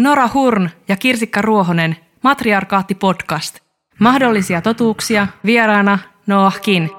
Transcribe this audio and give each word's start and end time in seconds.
Nora 0.00 0.28
Hurn 0.34 0.70
ja 0.88 0.96
Kirsikka 0.96 1.42
Ruohonen, 1.42 1.96
Matriarkaatti 2.22 2.94
podcast. 2.94 3.58
Mahdollisia 3.98 4.60
totuuksia, 4.60 5.26
vieraana 5.44 5.98
Noahkin. 6.26 6.90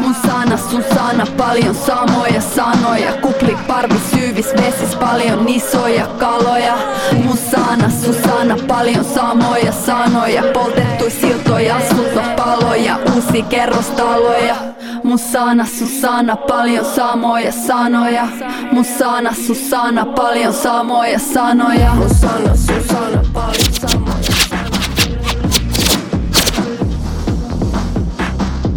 Mun 0.00 0.14
sana, 0.14 0.56
sun 0.56 0.84
sana, 0.94 1.26
paljon 1.36 1.74
samoja 1.74 2.40
sanoja 2.40 3.12
Kupli, 3.12 3.56
parvi, 3.66 3.98
syyvis, 4.10 4.54
vesis, 4.56 4.96
paljon 4.96 5.48
isoja 5.48 6.06
kaloja 6.06 6.78
Mun 7.24 7.36
sana, 7.36 7.90
sun 7.90 8.14
sana, 8.14 8.56
paljon 8.68 9.04
samoja 9.04 9.72
sanoja 9.72 10.42
Poltettu 10.52 11.10
siltoja, 11.10 11.76
asuntopaloja, 11.76 12.98
uusi 13.14 13.42
kerrostaloja 13.42 14.56
Mun 15.04 15.18
sana, 15.18 15.64
sun 15.64 15.88
sana, 15.88 16.36
paljon 16.36 16.84
samoja 16.84 17.52
sanoja. 17.52 18.28
Mun 18.72 18.84
sana, 18.84 19.32
sun 19.46 19.56
sana, 19.56 20.06
paljon 20.06 20.52
samoja 20.52 21.18
sanoja. 21.18 21.94
Mun 21.94 22.14
sana, 22.14 22.56
sun 22.56 22.82
sana, 22.88 23.24
paljon 23.32 23.72
samoja 23.80 24.32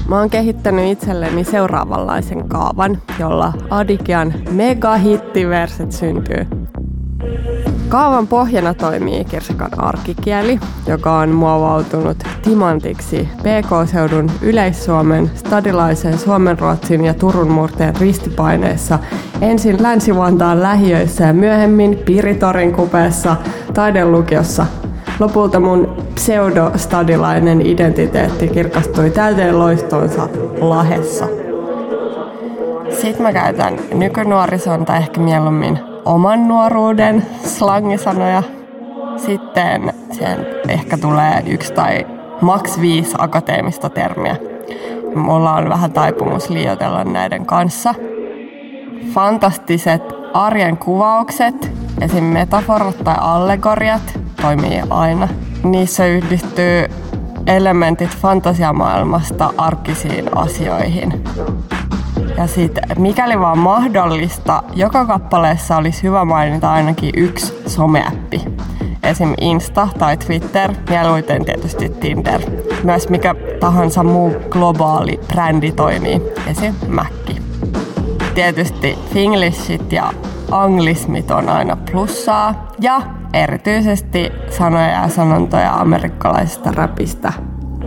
Mä 0.08 0.20
oon 0.20 0.30
kehittänyt 0.30 0.92
itselleni 0.92 1.44
seuraavanlaisen 1.44 2.50
kaavan, 2.50 3.02
jolla 3.20 3.54
Adikian 3.70 4.34
megahittiverset 4.52 5.92
syntyy. 5.92 6.48
Kaavan 7.90 8.28
pohjana 8.28 8.74
toimii 8.74 9.26
Kirsikan 9.26 9.70
arkikieli, 9.78 10.60
joka 10.88 11.20
on 11.20 11.30
muovautunut 11.30 12.18
timantiksi 12.42 13.30
PK-seudun 13.38 14.32
Yleis-Suomen, 14.42 15.32
Stadilaisen, 15.36 16.20
Suomenruotsin 16.20 17.06
ja 17.06 17.14
Turun 17.14 17.52
murteen 17.52 17.96
ristipaineessa 17.96 19.00
ensin 19.42 19.84
Länsi-Vantaan 19.84 20.62
lähiöissä 20.62 21.24
ja 21.24 21.34
myöhemmin 21.34 21.98
Piritorin 22.06 22.74
kupeessa 22.74 23.36
taidelukiossa– 23.74 24.66
Lopulta 25.20 25.60
mun 25.60 25.98
pseudostadilainen 26.16 27.62
identiteetti 27.62 28.48
kirkastui 28.48 29.10
täyteen 29.10 29.60
loistonsa 29.60 30.30
lahessa. 30.60 31.28
Sitten 32.90 33.22
mä 33.22 33.34
käytän 33.34 33.80
nykynuorison 33.94 34.86
tai 34.86 34.98
ehkä 34.98 35.22
mieluummin 35.22 35.80
oman 36.06 36.48
nuoruuden 36.48 37.26
slangisanoja. 37.44 38.44
Sitten 39.18 39.94
sen 40.12 40.48
ehkä 40.68 40.98
tulee 40.98 41.44
yksi 41.46 41.74
tai 41.74 42.08
maks 42.42 42.82
viisi 42.82 43.16
akateemista 43.18 43.90
termiä. 43.90 44.36
Mulla 45.16 45.54
on 45.54 45.70
vähän 45.70 45.92
taipumus 45.92 46.50
liioitella 46.50 47.04
näiden 47.04 47.46
kanssa. 47.46 47.96
Fantastiset 49.14 50.02
arjen 50.34 50.78
kuvaukset, 50.78 51.72
esim. 52.02 52.24
metaforat 52.24 53.04
tai 53.04 53.16
allegoriat, 53.20 54.20
toimii 54.42 54.82
aina. 54.90 55.28
Niissä 55.64 56.06
yhdistyy 56.06 56.86
elementit 57.48 58.10
fantasiamaailmasta 58.10 59.54
arkisiin 59.58 60.38
asioihin. 60.38 61.24
Ja 62.38 62.48
sitten 62.48 62.84
mikäli 62.98 63.40
vaan 63.40 63.58
mahdollista, 63.58 64.64
joka 64.74 65.06
kappaleessa 65.06 65.78
olisi 65.78 66.04
hyvä 66.04 66.26
mainita 66.26 66.72
ainakin 66.72 67.12
yksi 67.18 67.62
someäppi. 67.68 68.42
Esim. 69.04 69.34
Insta 69.42 69.88
tai 70.00 70.18
Twitter, 70.18 70.74
mieluiten 70.90 71.46
tietysti 71.46 71.90
Tinder. 71.90 72.42
Myös 72.84 73.10
mikä 73.10 73.36
tahansa 73.60 74.04
muu 74.04 74.36
globaali 74.50 75.20
brändi 75.28 75.72
toimii, 75.72 76.22
esim. 76.48 76.74
Mäkki. 76.88 77.42
Tietysti 78.36 78.98
Finglishit 79.14 79.92
ja 79.92 80.14
anglismit 80.52 81.32
on 81.32 81.50
aina 81.50 81.78
plussaa. 81.92 82.68
Ja 82.82 83.02
erityisesti 83.34 84.32
sanoja 84.50 84.88
ja 84.88 85.08
sanontoja 85.10 85.74
amerikkalaisesta 85.74 86.72
rapista 86.72 87.34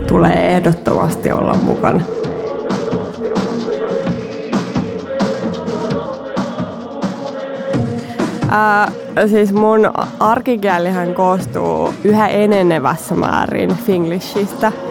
tulee 0.06 0.56
ehdottomasti 0.56 1.32
olla 1.32 1.54
mukana. 1.62 2.00
Ää, 8.50 8.92
siis 9.26 9.53
mun 9.53 9.81
arkikielihän 10.20 11.14
koostuu 11.14 11.94
yhä 12.04 12.28
enenevässä 12.28 13.14
määrin 13.14 13.76
Finglishistä– 13.76 14.72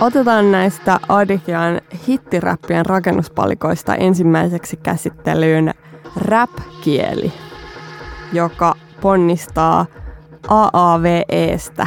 Otetaan 0.00 0.52
näistä 0.52 1.00
Adikian 1.08 1.80
hittiräppien 2.08 2.86
rakennuspalikoista 2.86 3.94
ensimmäiseksi 3.94 4.76
käsittelyyn 4.76 5.74
rap-kieli, 6.16 7.32
joka 8.32 8.74
ponnistaa 9.00 9.86
AAVEstä. 10.48 11.86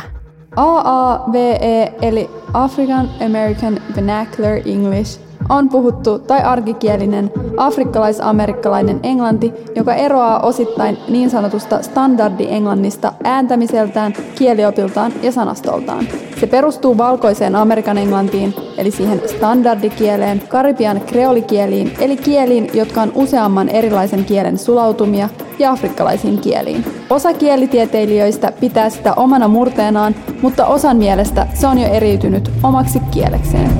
AAVE 0.56 1.94
eli 2.02 2.30
African 2.54 3.10
American 3.26 3.80
Vernacular 3.96 4.58
English 4.66 5.20
on 5.50 5.70
puhuttu 5.70 6.20
tai 6.20 6.42
arkikielinen 6.42 7.32
afrikkalais-amerikkalainen 7.58 9.00
englanti, 9.04 9.54
joka 9.76 9.94
eroaa 9.94 10.40
osittain 10.40 10.98
niin 11.10 11.30
sanotusta 11.30 11.80
standardi-englannista 11.82 13.14
ääntämiseltään, 13.24 14.14
kieliopiltaan 14.36 15.12
ja 15.22 15.32
sanastoltaan. 15.32 16.08
Se 16.40 16.48
perustuu 16.48 16.98
valkoiseen 16.98 17.56
Amerikan 17.56 17.98
englantiin, 17.98 18.54
eli 18.78 18.92
siihen 18.92 19.22
standardikieleen, 19.26 20.42
karibian 20.50 21.02
kreolikieliin, 21.02 21.94
eli 22.00 22.18
kieliin, 22.18 22.70
jotka 22.74 23.02
on 23.02 23.12
useamman 23.16 23.70
erilaisen 23.70 24.26
kielen 24.26 24.58
sulautumia, 24.58 25.30
ja 25.62 25.72
afrikkalaisiin 25.72 26.42
kieliin. 26.42 26.86
Osa 27.10 27.34
kielitieteilijöistä 27.34 28.52
pitää 28.60 28.90
sitä 28.90 29.14
omana 29.14 29.48
murteenaan, 29.48 30.16
mutta 30.42 30.66
osan 30.66 30.98
mielestä 30.98 31.48
se 31.54 31.68
on 31.68 31.78
jo 31.78 31.88
eriytynyt 31.88 32.52
omaksi 32.64 33.00
kielekseen. 33.12 33.72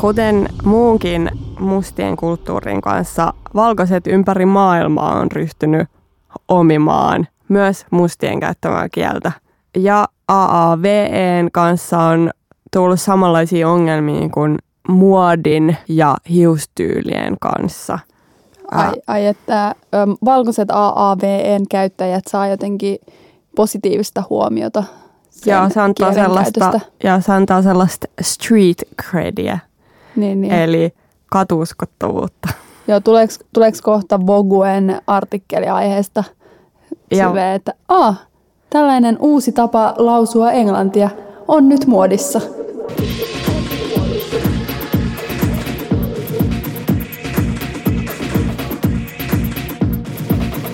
Kuten 0.00 0.48
muunkin 0.64 1.30
mustien 1.60 2.16
kulttuurin 2.16 2.80
kanssa, 2.80 3.34
valkoiset 3.54 4.06
ympäri 4.06 4.46
maailmaa 4.46 5.18
on 5.18 5.32
ryhtynyt 5.32 5.88
omimaan 6.48 7.26
myös 7.48 7.86
mustien 7.90 8.40
käyttämää 8.40 8.88
kieltä. 8.88 9.32
Ja 9.76 10.08
AAVEn 10.28 11.50
kanssa 11.52 11.98
on 11.98 12.30
tullut 12.72 13.00
samanlaisia 13.00 13.68
ongelmia 13.68 14.28
kuin 14.28 14.58
muodin 14.88 15.76
ja 15.88 16.16
hiustyylien 16.28 17.36
kanssa. 17.40 17.98
Ai, 18.78 18.92
ai 19.06 19.26
että 19.26 19.74
ö, 19.94 19.96
valkoiset 20.24 20.68
AAVEn 20.72 21.68
käyttäjät 21.68 22.24
saa 22.28 22.48
jotenkin 22.48 22.98
positiivista 23.56 24.22
huomiota 24.30 24.84
ja 25.46 25.68
se 25.68 25.80
antaa 25.80 26.12
sellaista, 26.12 26.80
ja 27.04 27.20
se 27.20 27.32
antaa 27.32 27.62
sellaista 27.62 28.06
street 28.20 28.82
credia, 29.02 29.58
niin, 30.16 30.40
niin. 30.40 30.52
eli 30.52 30.92
katuuskottavuutta. 31.26 32.48
Joo, 32.88 33.00
tuleeko, 33.00 33.34
tuleeko 33.52 33.78
kohta 33.82 34.26
Voguen 34.26 35.02
artikkeli 35.06 35.66
aiheesta 35.66 36.24
silleen, 37.14 37.56
että 37.56 37.74
ah, 37.88 38.26
tällainen 38.70 39.16
uusi 39.20 39.52
tapa 39.52 39.94
lausua 39.96 40.52
englantia 40.52 41.10
on 41.48 41.68
nyt 41.68 41.86
muodissa. 41.86 42.40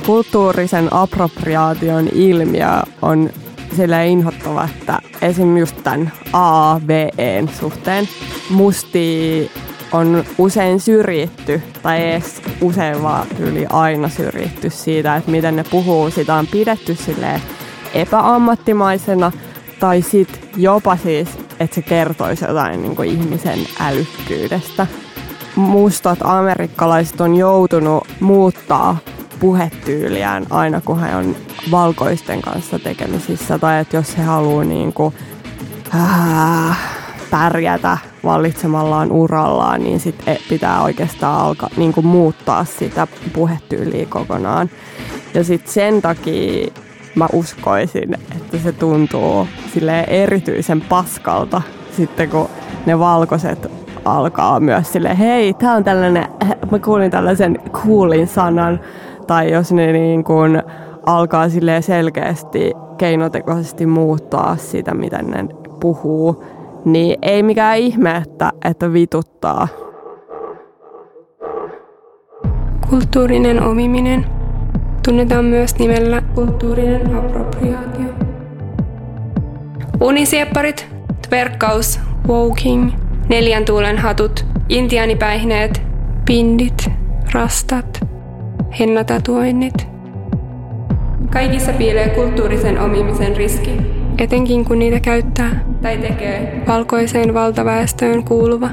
Kulttuurisen 0.08 0.88
appropriaation 0.90 2.08
ilmiö 2.12 2.66
on 3.02 3.30
sille 3.76 4.06
inhottava, 4.06 4.64
että 4.64 4.98
esim. 5.22 5.56
just 5.56 5.76
tämän 5.84 6.12
AAVEn 6.32 7.50
suhteen 7.60 8.08
musti 8.50 9.50
on 9.92 10.24
usein 10.38 10.80
syrjitty, 10.80 11.62
tai 11.82 12.10
edes 12.10 12.42
usein 12.60 13.02
vaan 13.02 13.26
yli 13.38 13.66
aina 13.70 14.08
syrjitty 14.08 14.70
siitä, 14.70 15.16
että 15.16 15.30
miten 15.30 15.56
ne 15.56 15.64
puhuu. 15.70 16.10
Sitä 16.10 16.34
on 16.34 16.46
pidetty 16.46 16.94
sille 16.94 17.40
epäammattimaisena, 17.94 19.32
tai 19.80 20.02
sitten 20.02 20.40
jopa 20.56 20.96
siis, 20.96 21.28
että 21.60 21.74
se 21.74 21.82
kertoisi 21.82 22.44
jotain 22.44 22.82
niin 22.82 22.96
kuin 22.96 23.08
ihmisen 23.08 23.58
älykkyydestä. 23.80 24.86
Mustat 25.56 26.18
amerikkalaiset 26.22 27.20
on 27.20 27.36
joutunut 27.36 28.06
muuttaa 28.20 28.96
puhetyyliään 29.40 30.46
aina, 30.50 30.80
kun 30.80 31.00
he 31.00 31.16
on 31.16 31.36
valkoisten 31.70 32.42
kanssa 32.42 32.78
tekemisissä. 32.78 33.58
Tai 33.58 33.80
että 33.80 33.96
jos 33.96 34.18
he 34.18 34.22
haluaa 34.22 34.64
niin 34.64 34.92
kuin, 34.92 35.14
äh, 35.94 36.78
pärjätä 37.30 37.98
vallitsemallaan 38.24 39.12
urallaan, 39.12 39.84
niin 39.84 40.00
sit 40.00 40.28
e, 40.28 40.36
pitää 40.48 40.82
oikeastaan 40.82 41.40
alkaa 41.40 41.70
niin 41.76 41.92
kuin 41.92 42.06
muuttaa 42.06 42.64
sitä 42.64 43.06
puhetyyliä 43.32 44.06
kokonaan. 44.08 44.70
Ja 45.34 45.44
sitten 45.44 45.72
sen 45.72 46.02
takia 46.02 46.66
mä 47.14 47.26
uskoisin, 47.32 48.14
että 48.14 48.58
se 48.58 48.72
tuntuu 48.72 49.48
sille 49.74 50.00
erityisen 50.00 50.80
paskalta 50.80 51.62
sitten 51.98 52.30
kun 52.30 52.48
ne 52.86 52.98
valkoiset 52.98 53.66
alkaa 54.04 54.60
myös 54.60 54.92
sille 54.92 55.18
hei, 55.18 55.54
tää 55.54 55.74
on 55.74 55.84
tällainen, 55.84 56.28
mä 56.70 56.78
kuulin 56.78 57.10
tällaisen 57.10 57.58
coolin 57.72 58.28
sanan, 58.28 58.80
tai 59.28 59.52
jos 59.52 59.72
ne 59.72 59.92
niin 59.92 60.24
kuin 60.24 60.62
alkaa 61.06 61.46
selkeästi 61.80 62.72
keinotekoisesti 62.98 63.86
muuttaa 63.86 64.56
sitä, 64.56 64.94
miten 64.94 65.26
ne 65.26 65.44
puhuu, 65.80 66.44
niin 66.84 67.18
ei 67.22 67.42
mikään 67.42 67.78
ihme, 67.78 68.16
että, 68.16 68.52
että 68.64 68.92
vituttaa. 68.92 69.68
Kulttuurinen 72.90 73.62
omiminen 73.62 74.26
tunnetaan 75.04 75.44
myös 75.44 75.78
nimellä 75.78 76.22
kulttuurinen 76.34 77.16
appropriaatio. 77.16 78.08
Unisiepparit, 80.00 80.88
tverkkaus, 81.28 82.00
woking, 82.28 82.90
neljän 83.28 83.64
tuulen 83.64 83.98
hatut, 83.98 84.46
intiaanipäihneet, 84.68 85.82
pindit, 86.26 86.90
rastat, 87.32 88.08
hennatatuoinnit. 88.78 89.88
Kaikissa 91.32 91.72
piilee 91.72 92.08
kulttuurisen 92.08 92.80
omimisen 92.80 93.36
riski, 93.36 93.70
etenkin 94.18 94.64
kun 94.64 94.78
niitä 94.78 95.00
käyttää 95.00 95.64
tai 95.82 95.98
tekee 95.98 96.62
valkoiseen 96.66 97.34
valtaväestöön 97.34 98.24
kuuluva. 98.24 98.70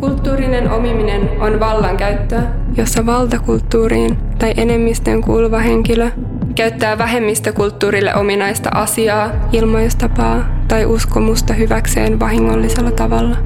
Kulttuurinen 0.00 0.70
omiminen 0.70 1.30
on 1.40 1.60
vallankäyttöä, 1.60 2.42
jossa 2.76 3.06
valtakulttuuriin 3.06 4.18
tai 4.38 4.54
enemmistön 4.56 5.20
kuuluva 5.20 5.58
henkilö 5.58 6.10
käyttää 6.54 6.98
vähemmistökulttuurille 6.98 8.14
ominaista 8.14 8.70
asiaa, 8.74 9.30
ilmaistapaa 9.52 10.44
tai 10.68 10.86
uskomusta 10.86 11.54
hyväkseen 11.54 12.20
vahingollisella 12.20 12.90
tavalla. 12.90 13.36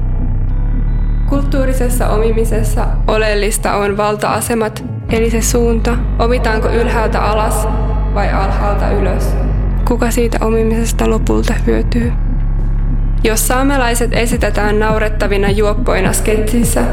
Kulttuurisessa 1.29 2.09
omimisessa 2.09 2.87
oleellista 3.07 3.75
on 3.75 3.97
valta-asemat, 3.97 4.85
eli 5.09 5.29
se 5.29 5.41
suunta, 5.41 5.97
omitaanko 6.19 6.69
ylhäältä 6.69 7.21
alas 7.21 7.67
vai 8.13 8.31
alhaalta 8.31 8.89
ylös. 8.89 9.35
Kuka 9.87 10.11
siitä 10.11 10.37
omimisesta 10.41 11.09
lopulta 11.09 11.53
hyötyy? 11.67 12.13
Jos 13.23 13.47
saamelaiset 13.47 14.13
esitetään 14.13 14.79
naurettavina 14.79 15.49
juoppoina 15.49 16.13
sketsissä, 16.13 16.83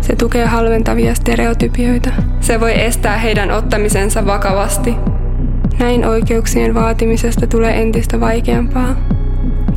se 0.00 0.16
tukee 0.16 0.46
halventavia 0.46 1.14
stereotypioita. 1.14 2.10
Se 2.40 2.60
voi 2.60 2.80
estää 2.80 3.18
heidän 3.18 3.50
ottamisensa 3.50 4.26
vakavasti. 4.26 4.96
Näin 5.78 6.06
oikeuksien 6.06 6.74
vaatimisesta 6.74 7.46
tulee 7.46 7.82
entistä 7.82 8.20
vaikeampaa. 8.20 8.96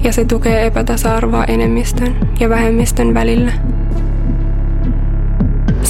Ja 0.04 0.14
se 0.14 0.26
tukee 0.26 0.66
epätasa-arvoa 0.66 1.44
enemmistön 1.44 2.16
ja 2.40 2.50
vähemmistön 2.50 3.14
välillä. 3.14 3.52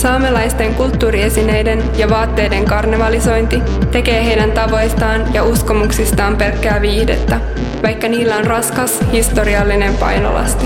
Saamelaisten 0.08 0.76
kulttuuriesineiden 0.76 1.84
ja 1.98 2.10
vaatteiden 2.10 2.66
karnevalisointi 2.66 3.62
tekee 3.92 4.26
heidän 4.26 4.52
tavoistaan 4.52 5.34
ja 5.34 5.44
uskomuksistaan 5.44 6.38
pelkkää 6.38 6.82
viihdettä, 6.82 7.40
vaikka 7.84 8.08
niillä 8.08 8.36
on 8.36 8.46
raskas 8.46 9.00
historiallinen 9.12 9.94
painolasti. 9.94 10.66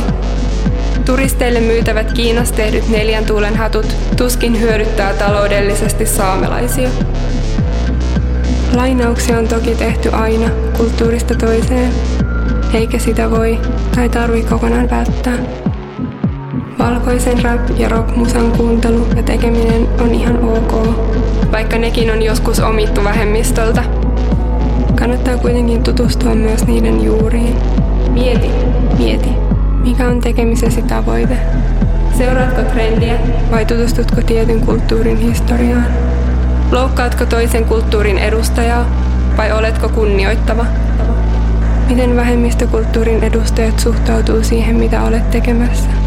Turisteille 1.06 1.60
myytävät 1.60 2.12
Kiinassa 2.12 2.56
tehdyt 2.56 2.90
neljän 2.90 3.26
tuulen 3.26 3.58
hatut 3.58 3.96
tuskin 4.18 4.62
hyödyttää 4.62 5.14
taloudellisesti 5.14 6.06
saamelaisia. 6.06 6.90
Lainauksia 8.74 9.38
on 9.38 9.48
toki 9.48 9.76
tehty 9.76 10.10
aina 10.10 10.50
kulttuurista 10.78 11.36
toiseen, 11.36 11.94
eikä 12.74 13.00
sitä 13.00 13.32
voi 13.32 13.60
tai 13.96 14.10
tarvi 14.10 14.44
kokonaan 14.44 14.90
välttää. 14.90 15.61
Valkoisen 16.82 17.44
rap- 17.44 17.80
ja 17.80 17.90
rockmusan 17.90 18.52
kuuntelu 18.52 19.08
ja 19.16 19.24
tekeminen 19.24 19.88
on 20.02 20.16
ihan 20.16 20.44
ok, 20.44 20.88
vaikka 21.52 21.78
nekin 21.78 22.12
on 22.12 22.22
joskus 22.22 22.60
omittu 22.60 23.04
vähemmistöltä. 23.04 23.84
Kannattaa 25.00 25.38
kuitenkin 25.38 25.84
tutustua 25.84 26.36
myös 26.36 26.68
niiden 26.68 27.04
juuriin. 27.04 27.56
Mieti, 28.10 28.50
mieti, 28.98 29.30
mikä 29.84 30.08
on 30.08 30.22
tekemisesi 30.22 30.82
tavoite? 30.82 31.38
Seuraatko 32.18 32.62
trendiä 32.62 33.16
vai 33.52 33.66
tutustutko 33.66 34.22
tietyn 34.22 34.62
kulttuurin 34.62 35.18
historiaan? 35.18 35.86
Loukkaatko 36.72 37.26
toisen 37.26 37.66
kulttuurin 37.66 38.18
edustajaa 38.18 38.86
vai 39.38 39.52
oletko 39.52 39.90
kunnioittava? 39.90 40.66
Miten 41.90 42.16
vähemmistökulttuurin 42.16 43.24
edustajat 43.24 43.80
suhtautuu 43.80 44.44
siihen, 44.44 44.76
mitä 44.76 45.04
olet 45.04 45.32
tekemässä? 45.32 46.01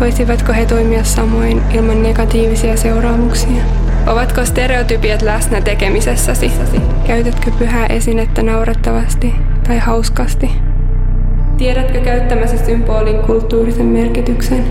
Voisivatko 0.00 0.52
he 0.52 0.66
toimia 0.66 1.04
samoin 1.04 1.62
ilman 1.74 2.02
negatiivisia 2.02 2.76
seuraamuksia? 2.76 3.62
Ovatko 4.06 4.44
stereotypiat 4.44 5.22
läsnä 5.22 5.60
tekemisessäsi? 5.60 6.52
Käytätkö 7.06 7.50
pyhää 7.58 7.86
esinettä 7.86 8.42
naurettavasti 8.42 9.34
tai 9.66 9.78
hauskasti? 9.78 10.50
Tiedätkö 11.58 12.00
käyttämäsi 12.00 12.58
symbolin 12.58 13.18
kulttuurisen 13.18 13.86
merkityksen? 13.86 14.64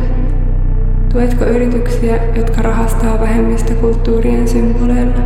Tuetko 1.12 1.46
yrityksiä, 1.46 2.20
jotka 2.36 2.62
rahastaa 2.62 3.20
vähemmistökulttuurien 3.20 4.48
symboleilla? 4.48 5.20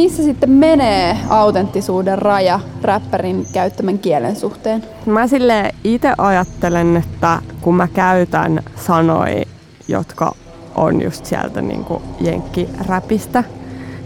Missä 0.00 0.22
sitten 0.22 0.50
menee 0.50 1.16
autenttisuuden 1.28 2.18
raja 2.18 2.60
räppärin 2.82 3.46
käyttämän 3.52 3.98
kielen 3.98 4.36
suhteen? 4.36 4.84
Mä 5.06 5.26
sille 5.26 5.74
itse 5.84 6.12
ajattelen, 6.18 6.96
että 6.96 7.38
kun 7.60 7.74
mä 7.74 7.88
käytän 7.88 8.62
sanoja, 8.76 9.44
jotka 9.88 10.34
on 10.74 11.02
just 11.02 11.24
sieltä 11.24 11.62
niin 11.62 11.84
jenkkiräpistä, 12.20 13.44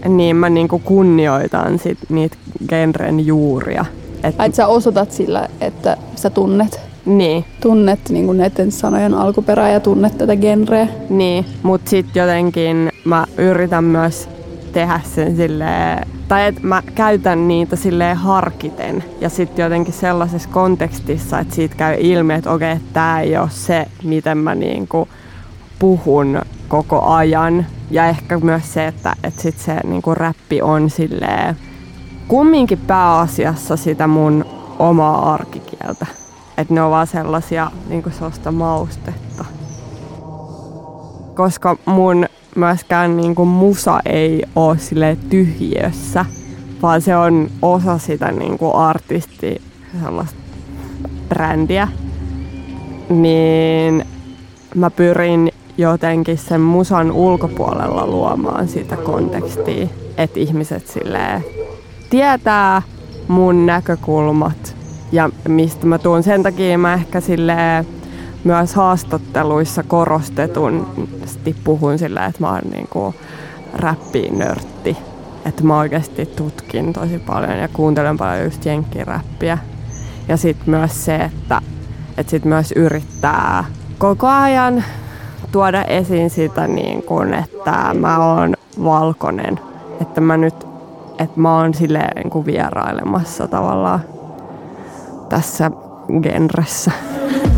niin 0.08 0.36
mä 0.36 0.50
niin 0.50 0.68
kunnioitan 0.68 1.78
sit 1.78 1.98
niitä 2.08 2.36
genren 2.68 3.26
juuria. 3.26 3.84
Et... 4.24 4.34
Ai, 4.38 4.52
sä 4.52 4.66
osoitat 4.66 5.12
sillä, 5.12 5.48
että 5.60 5.96
sä 6.16 6.30
tunnet? 6.30 6.80
Niin. 7.06 7.44
Tunnet 7.60 8.00
niin 8.08 8.36
näiden 8.36 8.72
sanojen 8.72 9.14
alkuperää 9.14 9.70
ja 9.70 9.80
tunnet 9.80 10.18
tätä 10.18 10.36
genreä? 10.36 10.88
Niin, 11.08 11.44
mutta 11.62 11.90
sitten 11.90 12.20
jotenkin 12.20 12.90
mä 13.04 13.26
yritän 13.38 13.84
myös 13.84 14.33
tehdä 14.74 15.00
sen 15.14 15.36
silleen, 15.36 16.08
tai 16.28 16.46
että 16.46 16.60
mä 16.62 16.82
käytän 16.94 17.48
niitä 17.48 17.76
silleen 17.76 18.16
harkiten 18.16 19.04
ja 19.20 19.28
sitten 19.28 19.62
jotenkin 19.62 19.94
sellaisessa 19.94 20.48
kontekstissa, 20.48 21.38
että 21.38 21.54
siitä 21.54 21.74
käy 21.76 21.96
ilmi, 21.98 22.34
että 22.34 22.50
okei, 22.50 22.72
okay, 22.72 22.84
tämä 22.92 23.20
ei 23.20 23.36
ole 23.36 23.50
se, 23.50 23.86
miten 24.02 24.38
mä 24.38 24.54
niinku 24.54 25.08
puhun 25.78 26.42
koko 26.68 27.02
ajan. 27.02 27.66
Ja 27.90 28.06
ehkä 28.06 28.38
myös 28.38 28.74
se, 28.74 28.86
että, 28.86 29.14
että 29.24 29.42
sit 29.42 29.58
se 29.58 29.76
niinku 29.84 30.14
räppi 30.14 30.62
on 30.62 30.90
silleen 30.90 31.56
kumminkin 32.28 32.78
pääasiassa 32.78 33.76
sitä 33.76 34.06
mun 34.06 34.44
omaa 34.78 35.34
arkikieltä. 35.34 36.06
Että 36.58 36.74
ne 36.74 36.82
on 36.82 36.90
vaan 36.90 37.06
sellaisia 37.06 37.70
niinku 37.88 38.10
sellaista 38.10 38.52
maustetta. 38.52 39.44
Koska 41.34 41.76
mun 41.86 42.26
myöskään 42.54 43.16
niin 43.16 43.34
kuin 43.34 43.48
musa 43.48 44.00
ei 44.04 44.42
ole 44.56 44.78
sille 44.78 45.16
tyhjiössä, 45.30 46.24
vaan 46.82 47.02
se 47.02 47.16
on 47.16 47.50
osa 47.62 47.98
sitä 47.98 48.32
niin 48.32 48.58
kuin 48.58 48.74
artisti 48.74 49.62
brändiä. 51.28 51.88
Niin 53.08 54.04
mä 54.74 54.90
pyrin 54.90 55.52
jotenkin 55.78 56.38
sen 56.38 56.60
musan 56.60 57.12
ulkopuolella 57.12 58.06
luomaan 58.06 58.68
sitä 58.68 58.96
kontekstia, 58.96 59.86
että 60.18 60.40
ihmiset 60.40 60.86
silleen 60.86 61.44
tietää 62.10 62.82
mun 63.28 63.66
näkökulmat 63.66 64.76
ja 65.12 65.30
mistä 65.48 65.86
mä 65.86 65.98
tuun. 65.98 66.22
Sen 66.22 66.42
takia 66.42 66.78
mä 66.78 66.94
ehkä 66.94 67.20
silleen 67.20 67.86
myös 68.44 68.74
haastatteluissa 68.74 69.82
korostetun 69.82 70.86
puhun 71.64 71.98
sillä, 71.98 72.26
että 72.26 72.40
mä 72.40 72.50
oon 72.50 72.60
niinku 72.72 73.14
räppi-nörtti. 73.74 74.96
Että 75.46 75.64
mä 75.64 75.78
oikeasti 75.78 76.26
tutkin 76.26 76.92
tosi 76.92 77.18
paljon 77.18 77.58
ja 77.58 77.68
kuuntelen 77.68 78.16
paljon 78.16 78.44
just 78.44 78.64
jenkkiräppiä. 78.64 79.58
Ja 80.28 80.36
sitten 80.36 80.70
myös 80.70 81.04
se, 81.04 81.16
että, 81.16 81.62
että 82.18 82.30
sit 82.30 82.44
myös 82.44 82.72
yrittää 82.72 83.64
koko 83.98 84.26
ajan 84.26 84.84
tuoda 85.52 85.82
esiin 85.82 86.30
sitä, 86.30 86.66
niin 86.66 87.02
kun, 87.02 87.34
että 87.34 87.94
mä 87.94 88.18
oon 88.18 88.54
valkoinen. 88.84 89.60
Että 90.00 90.20
mä 90.20 90.36
nyt, 90.36 90.66
että 91.18 91.40
mä 91.40 91.58
oon 91.58 91.74
silleen 91.74 92.16
niin 92.16 92.30
kuin 92.30 92.46
vierailemassa 92.46 93.48
tavallaan 93.48 94.00
tässä 95.28 95.70
genressä. 96.22 96.92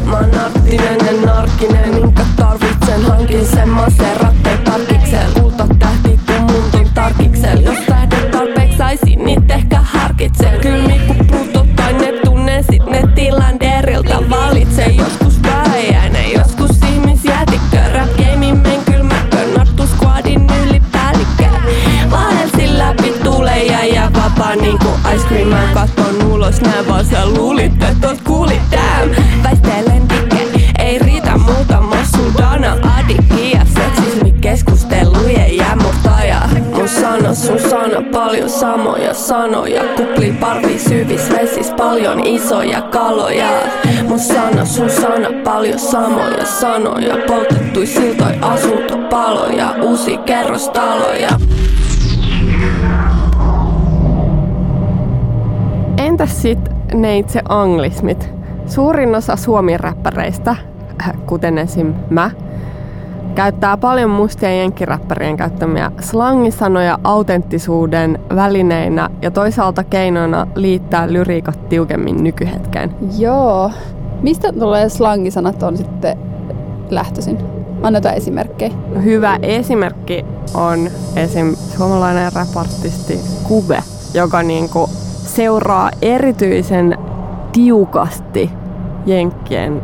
Mä 0.06 0.16
oon 0.16 0.38
arktinen 0.40 0.98
ja 1.06 1.26
narkkinen, 1.26 1.94
minkä 1.94 2.26
tarvitset 2.36 2.82
sen 2.86 3.02
hankin 3.02 3.46
semmoisen 3.46 4.16
ratteen 4.20 4.58
parkikseen 4.58 5.32
Kultatähti 5.40 6.20
kun 6.26 6.40
muntun 6.40 6.90
tarkikseen. 6.94 7.64
Jos 7.64 7.78
tähdet 7.86 8.30
tarpeeksi 8.30 8.78
saisin, 8.78 9.24
niit 9.24 9.50
ehkä 9.50 9.80
harkitsen. 9.80 10.60
Kyllä 10.60 11.25
paljon 41.96 42.26
isoja 42.26 42.82
kaloja 42.82 43.48
Mun 44.08 44.18
sana, 44.18 44.64
sun 44.64 44.90
sana, 44.90 45.28
paljon 45.44 45.78
samoja 45.78 46.44
sanoja 46.44 47.16
Poltettui 47.26 47.86
siltoi 47.86 48.32
asuntopaloja, 48.40 49.74
uusi 49.82 50.16
kerrostaloja 50.16 51.28
Entäs 55.98 56.42
sit 56.42 56.58
ne 56.94 57.18
itse 57.18 57.40
anglismit? 57.48 58.30
Suurin 58.66 59.14
osa 59.14 59.36
suomiräppäreistä, 59.36 60.56
äh, 61.00 61.12
kuten 61.26 61.58
esim. 61.58 61.94
mä, 62.10 62.30
käyttää 63.36 63.76
paljon 63.76 64.10
mustien 64.10 64.58
jenkkiräppärien 64.58 65.36
käyttämiä 65.36 65.90
slangisanoja 66.00 66.98
autenttisuuden 67.04 68.18
välineinä 68.34 69.10
ja 69.22 69.30
toisaalta 69.30 69.84
keinoina 69.84 70.46
liittää 70.54 71.12
lyriikat 71.12 71.68
tiukemmin 71.68 72.24
nykyhetkeen. 72.24 72.94
Joo. 73.18 73.70
Mistä 74.22 74.52
tulee 74.52 74.88
slangisanat 74.88 75.62
on 75.62 75.76
sitten 75.76 76.18
lähtöisin? 76.90 77.38
Annetaan 77.82 78.14
esimerkkejä. 78.14 78.72
Hyvä 79.04 79.38
esimerkki 79.42 80.24
on 80.54 80.90
esim. 81.16 81.56
suomalainen 81.76 82.32
rapartisti 82.32 83.20
Kube, 83.48 83.82
joka 84.14 84.42
niinku 84.42 84.90
seuraa 85.24 85.90
erityisen 86.02 86.98
tiukasti 87.52 88.50
Jenkkien 89.06 89.82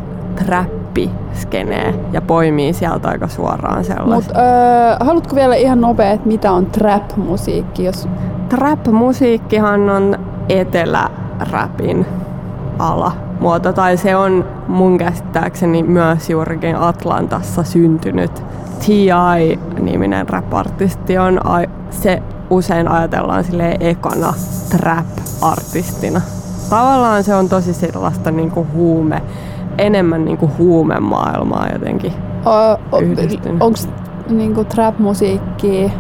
trappiskenee 0.93 1.95
ja 2.13 2.23
poimii 2.23 2.73
sieltä 2.73 3.09
aika 3.09 3.29
suoraan 3.29 3.85
sellaista. 3.85 4.35
Mut 4.35 4.43
öö, 4.43 5.07
haluatko 5.07 5.37
vielä 5.37 5.55
ihan 5.55 5.81
nopea, 5.81 6.11
että 6.11 6.29
mitä 6.29 6.53
on 6.53 6.67
trap-musiikki? 6.67 7.85
Jos... 7.85 8.09
Trap-musiikkihan 8.49 9.91
on 9.91 10.19
etelärapin 10.49 12.07
ala 12.79 13.13
muoto, 13.41 13.73
tai 13.73 13.97
se 13.97 14.17
on 14.17 14.45
mun 14.69 14.99
käsittääkseni 14.99 15.83
myös 15.83 16.31
juurikin 16.31 16.77
Atlantassa 16.77 17.63
syntynyt. 17.63 18.45
T.I. 18.87 19.59
niminen 19.81 20.29
rap-artisti 20.29 21.19
on, 21.19 21.41
se 21.91 22.23
usein 22.51 22.89
ajatellaan 22.89 23.45
sille 23.45 23.77
ekana 23.81 24.35
trap-artistina. 24.71 26.21
Tavallaan 26.71 27.25
se 27.25 27.35
on 27.35 27.49
tosi 27.49 27.75
sellaista 27.75 28.31
niinku 28.31 28.67
huume, 28.75 29.23
enemmän 29.79 30.25
niinku 30.25 30.51
huumemaailmaa 30.59 31.69
jotenkin. 31.73 32.13
O. 32.45 32.79
Onko 33.61 33.79
niinku 34.31 34.65
trap-musiikki 34.65 35.93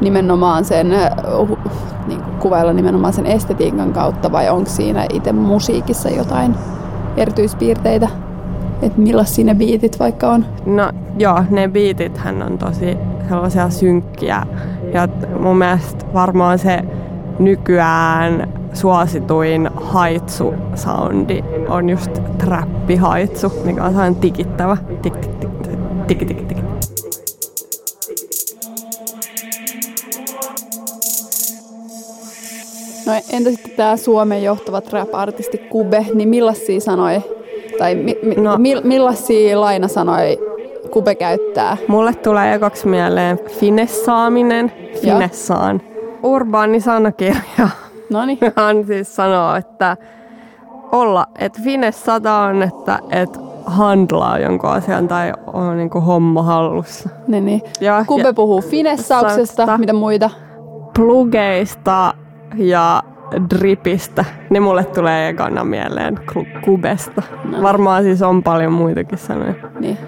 nimenomaan 0.00 0.64
sen, 0.64 0.92
uh, 1.38 1.58
niinku 2.06 2.24
kuvailla 2.40 2.72
nimenomaan 2.72 3.12
sen 3.12 3.26
estetiikan 3.26 3.92
kautta 3.92 4.32
vai 4.32 4.50
onko 4.50 4.70
siinä 4.70 5.06
itse 5.12 5.32
musiikissa 5.32 6.10
jotain 6.10 6.54
erityispiirteitä? 7.16 8.08
Että 8.82 9.00
millaisia 9.00 9.44
ne 9.44 9.54
biitit 9.54 9.98
vaikka 10.00 10.28
on? 10.28 10.44
No 10.66 10.90
joo, 11.18 11.44
ne 11.50 11.68
biitithän 11.68 12.42
on 12.42 12.58
tosi 12.58 12.98
sellaisia 13.28 13.70
synkkiä. 13.70 14.46
Ja 14.94 15.08
mun 15.40 15.58
mielestä 15.58 16.04
varmaan 16.14 16.58
se 16.58 16.82
nykyään 17.38 18.48
suosituin 18.72 19.70
haitsu-soundi 19.74 21.44
on 21.68 21.90
just 21.90 22.10
trappihaitsu, 22.38 23.52
mikä 23.64 23.84
on 23.84 23.90
sellainen 23.90 24.20
tikittävä. 24.20 24.76
Tik, 25.02 25.16
tik, 25.16 25.30
tik, 25.40 26.18
tik, 26.18 26.18
tik, 26.18 26.48
tik. 26.48 26.58
No 33.06 33.12
entä 33.32 33.50
sitten 33.50 33.72
tämä 33.76 33.96
Suomen 33.96 34.42
johtava 34.42 34.80
trap-artisti 34.80 35.58
Kube, 35.58 36.06
niin 36.14 36.28
millaisia 36.28 36.80
sanoi, 36.80 37.22
tai 37.78 37.94
mi, 37.94 38.18
mi, 38.22 38.34
no. 38.34 38.58
Mi, 38.58 38.74
millaisia 38.84 39.60
lainasanoi 39.60 40.38
Kube 40.90 41.14
käyttää? 41.14 41.76
Mulle 41.88 42.14
tulee 42.14 42.54
ekaksi 42.54 42.88
mieleen 42.88 43.38
finessaaminen, 43.60 44.72
finessaan. 45.02 45.82
Urbaani 46.22 46.80
sanakirja. 46.80 47.68
Noniin. 48.10 48.38
Hän 48.56 48.84
siis 48.86 49.16
sanoo, 49.16 49.54
että 49.54 49.96
olla, 50.92 51.26
että 51.38 51.60
finessata 51.64 52.34
on, 52.34 52.62
että 52.62 52.98
et 53.10 53.40
handlaa 53.66 54.38
jonkun 54.38 54.70
asian 54.70 55.08
tai 55.08 55.32
on 55.46 55.76
niinku 55.76 56.00
homma 56.00 56.42
hallussa. 56.42 57.08
Niin, 57.28 57.44
niin. 57.44 57.62
Ja, 57.80 58.04
Kube 58.06 58.22
ja 58.22 58.34
puhuu 58.34 58.60
finessauksesta, 58.60 59.56
Sauksesta. 59.56 59.78
mitä 59.78 59.92
muita? 59.92 60.30
plugeista 60.96 62.14
ja 62.56 63.02
dripistä. 63.50 64.24
Ne 64.50 64.60
mulle 64.60 64.84
tulee 64.84 65.28
ekana 65.28 65.64
mieleen 65.64 66.18
kubesta. 66.64 67.22
No. 67.44 67.62
Varmaan 67.62 68.02
siis 68.02 68.22
on 68.22 68.42
paljon 68.42 68.72
muitakin 68.72 69.18
sanoja. 69.18 69.54
Niin. 69.80 69.98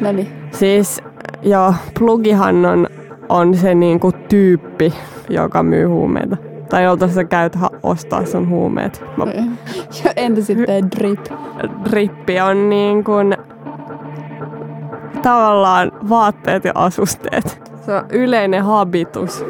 No 0.00 0.12
niin. 0.12 0.28
Siis 0.50 1.02
joo, 1.42 1.74
plugihan 1.98 2.66
on, 2.66 2.86
on 3.28 3.54
se 3.54 3.74
niinku 3.74 4.12
tyyppi, 4.28 4.94
joka 5.28 5.62
myy 5.62 5.86
huumeita. 5.86 6.36
Tai 6.68 6.84
jolta 6.84 7.08
sä 7.08 7.24
käyt 7.24 7.54
ha- 7.54 7.70
ostaa 7.82 8.24
sun 8.26 8.48
huumeet. 8.48 9.02
Mä, 9.16 9.24
Ja 10.04 10.12
entä 10.16 10.40
sitten 10.40 10.90
drip? 10.96 11.20
drippi 11.90 12.40
on 12.40 12.68
niin 12.70 13.04
kuin 13.04 13.36
tavallaan 15.22 15.92
vaatteet 16.08 16.64
ja 16.64 16.72
asusteet. 16.74 17.72
Se 17.86 17.94
on 17.94 18.04
yleinen 18.12 18.64
habitus. 18.64 19.44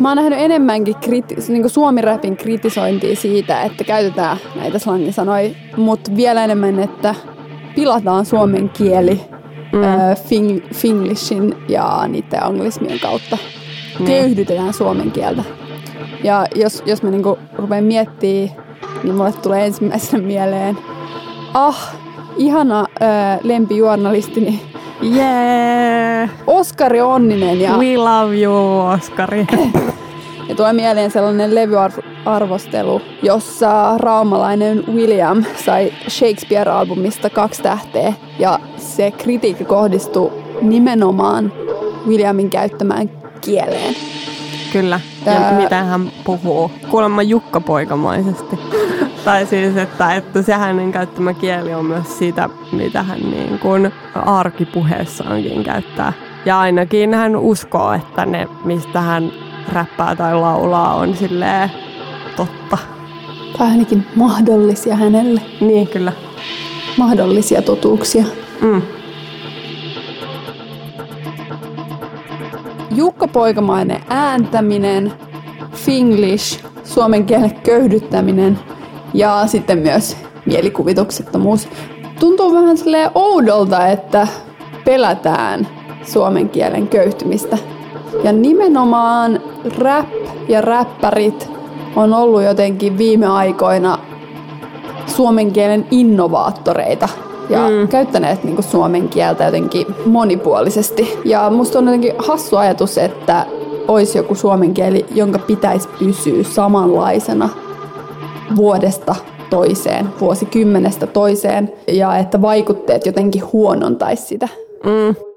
Mä 0.00 0.08
oon 0.08 0.16
nähnyt 0.16 0.38
enemmänkin 0.38 0.94
kriti- 0.96 1.36
niin 1.52 1.70
suomi-räpin 1.70 2.36
kritisointia 2.36 3.16
siitä, 3.16 3.62
että 3.62 3.84
käytetään 3.84 4.36
näitä 4.56 4.78
slangisanoja, 4.78 5.50
mutta 5.76 6.16
vielä 6.16 6.44
enemmän, 6.44 6.78
että 6.78 7.14
pilataan 7.74 8.26
suomen 8.26 8.68
kieli 8.68 9.20
mm. 9.76 9.82
fing- 10.14 10.74
finglishin 10.74 11.56
ja 11.68 12.08
niiden 12.08 12.44
anglismien 12.44 13.00
kautta. 13.00 13.38
Niin. 13.98 14.06
Köyhdytetään 14.06 14.74
suomen 14.74 15.10
kieltä. 15.10 15.44
Ja 16.24 16.46
jos, 16.54 16.82
jos 16.86 17.02
mä 17.02 17.10
niinku 17.10 17.38
rupean 17.56 17.84
miettimään, 17.84 18.50
niin 19.02 19.14
mulle 19.14 19.32
tulee 19.32 19.66
ensimmäisenä 19.66 20.22
mieleen, 20.22 20.78
ah, 21.54 21.94
ihana 22.36 22.80
ö, 22.80 23.04
lempijuurnalistini 23.42 24.60
Yeah! 25.02 26.30
Oskari 26.46 27.00
Onninen 27.00 27.60
ja 27.60 27.72
We 27.78 27.96
love 27.96 28.36
you, 28.36 28.80
Oskari. 28.80 29.46
Tulee 30.56 30.72
mieleen 30.72 31.10
sellainen 31.10 31.54
levyarvostelu, 31.54 33.02
jossa 33.22 33.98
raumalainen 33.98 34.84
William 34.94 35.44
sai 35.64 35.92
Shakespeare-albumista 36.08 37.30
kaksi 37.30 37.62
tähteä. 37.62 38.12
Ja 38.38 38.58
se 38.76 39.10
kritiikki 39.10 39.64
kohdistui 39.64 40.32
nimenomaan 40.62 41.52
Williamin 42.08 42.50
käyttämään 42.50 43.10
kieleen. 43.40 43.94
Kyllä. 44.72 45.00
Tää- 45.24 45.50
Ja 45.50 45.62
miten 45.62 45.84
hän 45.86 46.10
puhuu. 46.24 46.70
Kuulemma 46.90 47.22
Jukka-poikamaisesti. 47.22 48.58
tai 49.24 49.46
siis, 49.46 49.76
että, 49.76 50.14
että 50.14 50.42
se 50.42 50.52
hänen 50.54 50.92
käyttämä 50.92 51.34
kieli 51.34 51.74
on 51.74 51.84
myös 51.84 52.18
sitä, 52.18 52.48
mitä 52.72 53.02
hän 53.02 53.20
niin 53.20 53.58
kuin 53.58 53.92
arkipuheessaankin 54.26 55.64
käyttää. 55.64 56.12
Ja 56.46 56.60
ainakin 56.60 57.14
hän 57.14 57.36
uskoo, 57.36 57.92
että 57.92 58.26
ne, 58.26 58.48
mistä 58.64 59.00
hän 59.00 59.32
räppää 59.72 60.16
tai 60.16 60.34
laulaa, 60.34 60.94
on 60.94 61.16
silleen 61.16 61.70
totta. 62.36 62.78
Tai 63.58 63.68
ainakin 63.68 64.06
mahdollisia 64.14 64.96
hänelle. 64.96 65.40
Niin, 65.60 65.88
kyllä. 65.88 66.12
Mahdollisia 66.96 67.62
totuuksia. 67.62 68.24
Mm. 68.60 68.82
Jukka 72.90 73.28
Poikamainen 73.28 74.00
ääntäminen, 74.08 75.12
finglish, 75.72 76.64
suomen 76.84 77.26
kielen 77.26 77.54
köyhdyttäminen 77.54 78.58
ja 79.14 79.46
sitten 79.46 79.78
myös 79.78 80.16
mielikuvituksettomuus. 80.46 81.68
Tuntuu 82.20 82.54
vähän 82.54 82.76
silleen 82.76 83.10
oudolta, 83.14 83.86
että 83.86 84.26
pelätään 84.84 85.68
suomen 86.02 86.48
kielen 86.48 86.88
köyhtymistä. 86.88 87.58
Ja 88.24 88.32
nimenomaan 88.32 89.40
rap 89.78 90.06
ja 90.48 90.60
räppärit 90.60 91.50
on 91.96 92.14
ollut 92.14 92.42
jotenkin 92.42 92.98
viime 92.98 93.26
aikoina 93.26 93.98
suomen 95.06 95.52
kielen 95.52 95.86
innovaattoreita 95.90 97.08
ja 97.50 97.68
mm. 97.68 97.88
käyttäneet 97.88 98.44
niin 98.44 98.54
kuin 98.54 98.66
suomen 98.66 99.08
kieltä 99.08 99.44
jotenkin 99.44 99.86
monipuolisesti. 100.06 101.18
Ja 101.24 101.50
musta 101.50 101.78
on 101.78 101.84
jotenkin 101.84 102.12
hassu 102.18 102.56
ajatus, 102.56 102.98
että 102.98 103.46
olisi 103.88 104.18
joku 104.18 104.34
suomen 104.34 104.74
kieli, 104.74 105.06
jonka 105.14 105.38
pitäisi 105.38 105.88
pysyä 105.98 106.42
samanlaisena 106.42 107.48
vuodesta 108.56 109.14
toiseen, 109.50 110.08
vuosikymmenestä 110.20 111.06
toiseen, 111.06 111.72
ja 111.88 112.18
että 112.18 112.42
vaikutteet 112.42 113.06
jotenkin 113.06 113.42
huonontaisi 113.52 114.26
sitä. 114.26 114.48
Mm. 114.84 115.35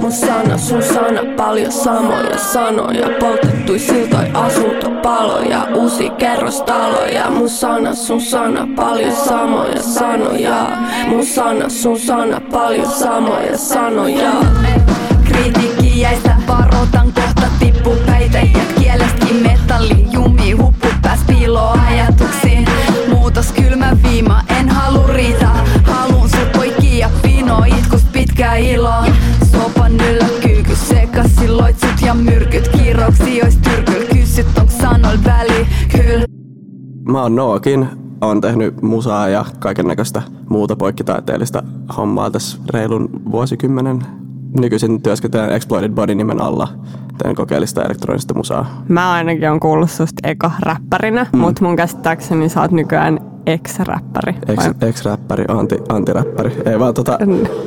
Mun 0.00 0.12
sana, 0.12 0.58
sun 0.58 0.82
sana, 0.82 1.20
paljon 1.36 1.72
samoja 1.72 2.38
sanoja. 2.38 3.08
Poltettui 3.20 3.78
siltoi 3.78 4.30
asuntopaloja, 4.34 5.66
uusi 5.74 6.10
kerrostaloja 6.10 7.30
Mun 7.30 7.48
sana, 7.48 7.94
sun 7.94 8.20
sana, 8.20 8.68
paljon 8.76 9.16
samoja 9.16 9.82
sanoja. 9.82 10.66
Mun 11.06 11.26
sana, 11.26 11.68
sun 11.68 11.98
sana, 12.00 12.40
paljon 12.52 12.90
samoja 12.90 13.58
sanoja. 13.58 14.32
Kritiikki 15.24 16.00
jäistä 16.00 16.36
varoitan 16.48 17.12
kohta 17.12 17.46
tippu 17.58 17.90
päitäjät 18.06 18.72
kielestäkin 18.78 19.36
metalli 19.36 20.06
jumi 20.12 20.50
huppu 20.52 20.85
Nookin, 37.28 37.88
oon 38.20 38.40
tehnyt 38.40 38.82
musaa 38.82 39.28
ja 39.28 39.44
kaiken 39.58 39.86
näköistä 39.86 40.22
muuta 40.48 40.76
poikkitaiteellista 40.76 41.62
hommaa 41.96 42.30
tässä 42.30 42.58
reilun 42.70 43.08
vuosikymmenen. 43.30 43.98
Nykyisin 44.60 45.02
työskentelen 45.02 45.52
Exploited 45.52 45.92
Body-nimen 45.92 46.42
alla. 46.42 46.68
Teen 47.18 47.34
kokeellista 47.34 47.84
elektronista 47.84 48.34
musaa. 48.34 48.82
Mä 48.88 49.12
ainakin 49.12 49.50
on 49.50 49.60
kuullut 49.60 49.90
susta 49.90 50.28
eka 50.28 50.50
räppärinä, 50.60 51.26
mm. 51.32 51.38
mutta 51.38 51.64
mun 51.64 51.76
käsittääkseni 51.76 52.48
sä 52.48 52.60
oot 52.60 52.70
nykyään 52.70 53.20
ex-räppäri. 53.46 54.34
Ex, 54.48 54.58
ex-räppäri, 54.80 55.44
anti, 55.48 55.76
anti-räppäri. 55.88 56.52
Ei 56.66 56.78
vaan 56.78 56.94
tota, 56.94 57.18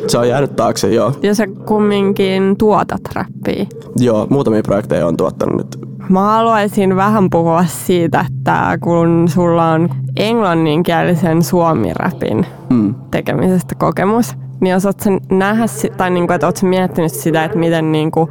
se 0.08 0.18
on 0.18 0.30
jäänyt 0.30 0.56
taakse, 0.56 0.94
joo. 0.94 1.14
Ja 1.24 1.36
sä 1.36 1.48
kumminkin 1.48 2.58
tuotat 2.58 3.02
räppiä. 3.14 3.66
Joo, 3.96 4.28
muutamia 4.30 4.64
projekteja 4.64 5.08
on 5.08 5.18
tuottanut 5.18 5.58
nyt. 5.58 5.89
Mä 6.10 6.22
haluaisin 6.22 6.96
vähän 6.96 7.30
puhua 7.30 7.66
siitä, 7.66 8.26
että 8.28 8.78
kun 8.82 9.28
sulla 9.28 9.72
on 9.72 9.90
englanninkielisen 10.16 11.44
suomiräpin 11.44 12.46
mm. 12.70 12.96
tekemisestä 13.12 13.76
kokemus, 13.76 14.36
niin 14.60 14.72
jos 14.72 14.86
oot 14.86 15.00
sen 15.00 15.20
nähdä, 15.32 15.64
tai 15.98 16.10
niin 16.10 16.28
kuin, 16.28 16.36
että 16.36 16.48
oot 16.48 16.64
miettinyt 16.64 17.12
sitä, 17.12 17.46
että 17.46 17.58
miten 17.58 17.92
niin 17.92 18.12
kuin 18.12 18.30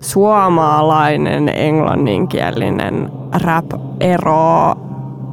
suomalainen 0.00 1.48
englanninkielinen 1.54 3.10
rap 3.42 3.66
eroaa 4.00 4.76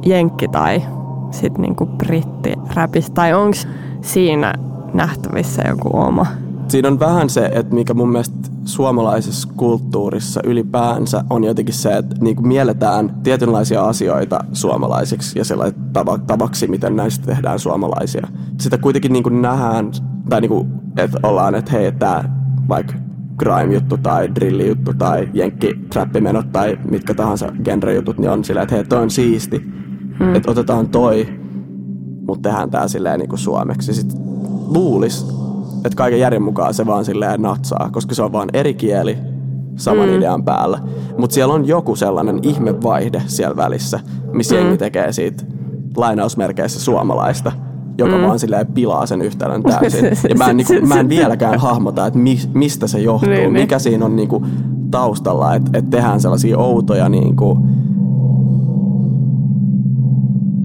jenkki- 0.06 0.48
tai 0.48 0.82
sit 1.30 1.58
niin 1.58 1.76
brittiräpistä, 1.98 3.14
tai 3.14 3.34
onko 3.34 3.56
siinä 4.00 4.54
nähtävissä 4.94 5.62
joku 5.68 5.90
oma? 5.92 6.26
Siinä 6.68 6.88
on 6.88 7.00
vähän 7.00 7.30
se, 7.30 7.50
että 7.52 7.74
mikä 7.74 7.94
mun 7.94 8.08
mielestä 8.08 8.36
suomalaisessa 8.64 9.48
kulttuurissa 9.56 10.40
ylipäänsä 10.44 11.24
on 11.30 11.44
jotenkin 11.44 11.74
se, 11.74 11.96
että 11.96 12.16
niin 12.20 12.36
kuin 12.36 12.48
mielletään 12.48 13.14
tietynlaisia 13.22 13.84
asioita 13.84 14.44
suomalaisiksi 14.52 15.38
ja 15.38 15.44
sellainen 15.44 15.80
tavaksi, 16.26 16.66
miten 16.66 16.96
näistä 16.96 17.26
tehdään 17.26 17.58
suomalaisia. 17.58 18.28
Sitä 18.60 18.78
kuitenkin 18.78 19.12
niin 19.12 19.22
kuin 19.22 19.42
nähdään, 19.42 19.90
tai 20.28 20.40
niin 20.40 20.48
kuin, 20.48 20.68
että 20.96 21.18
ollaan, 21.22 21.54
että 21.54 21.72
hei, 21.72 21.92
tämä 21.92 22.24
vaikka 22.68 22.94
grime-juttu 23.38 23.96
tai 23.96 24.34
drilli-juttu 24.34 24.94
tai 24.94 25.28
jenkki 25.34 25.74
trappimenot 25.90 26.52
tai 26.52 26.78
mitkä 26.90 27.14
tahansa 27.14 27.52
genre-jutut, 27.64 28.18
niin 28.18 28.30
on 28.30 28.44
silleen, 28.44 28.62
että 28.62 28.74
hei, 28.74 28.84
toi 28.84 29.02
on 29.02 29.10
siisti. 29.10 29.58
Hmm. 30.18 30.34
Että 30.34 30.50
otetaan 30.50 30.88
toi, 30.88 31.28
mutta 32.26 32.48
tehdään 32.48 32.70
tää 32.70 32.88
silleen 32.88 33.18
niin 33.18 33.28
kuin 33.28 33.38
suomeksi. 33.38 33.94
Sitten 33.94 34.20
luulis, 34.68 35.43
että 35.84 35.96
kaiken 35.96 36.20
järjen 36.20 36.42
mukaan 36.42 36.74
se 36.74 36.86
vaan 36.86 37.04
silleen 37.04 37.42
natsaa, 37.42 37.88
koska 37.92 38.14
se 38.14 38.22
on 38.22 38.32
vaan 38.32 38.48
eri 38.52 38.74
kieli 38.74 39.18
saman 39.76 40.08
mm. 40.08 40.14
idean 40.14 40.44
päällä. 40.44 40.78
Mutta 41.18 41.34
siellä 41.34 41.54
on 41.54 41.68
joku 41.68 41.96
sellainen 41.96 42.40
ihmevaihde 42.42 43.22
siellä 43.26 43.56
välissä, 43.56 44.00
missä 44.32 44.54
mm. 44.54 44.60
jengi 44.60 44.78
tekee 44.78 45.12
siitä 45.12 45.44
lainausmerkeissä 45.96 46.80
suomalaista, 46.80 47.52
joka 47.98 48.16
mm. 48.16 48.22
vaan 48.22 48.38
silleen 48.38 48.66
pilaa 48.66 49.06
sen 49.06 49.22
yhtälön 49.22 49.62
täysin. 49.62 50.04
Ja 50.28 50.34
mä 50.34 50.50
en, 50.50 50.56
niinku, 50.56 50.72
mä 50.86 51.00
en 51.00 51.08
vieläkään 51.08 51.60
hahmota, 51.60 52.06
että 52.06 52.18
mi, 52.18 52.38
mistä 52.54 52.86
se 52.86 53.00
johtuu, 53.00 53.28
niin, 53.28 53.40
niin. 53.40 53.52
mikä 53.52 53.78
siinä 53.78 54.04
on 54.04 54.16
niinku 54.16 54.46
taustalla, 54.90 55.54
että 55.54 55.70
et 55.78 55.90
tehdään 55.90 56.20
sellaisia 56.20 56.58
outoja 56.58 57.08
niinku, 57.08 57.66